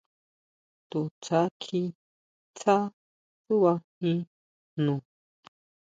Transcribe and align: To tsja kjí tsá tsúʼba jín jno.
To 0.89 0.99
tsja 1.21 1.41
kjí 1.61 1.81
tsá 2.57 2.75
tsúʼba 3.43 3.73
jín 3.99 4.19
jno. 4.77 4.95